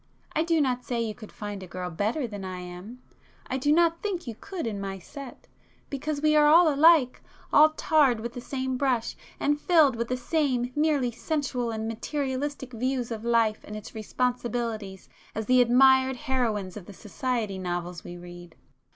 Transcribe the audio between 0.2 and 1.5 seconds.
I do not say you could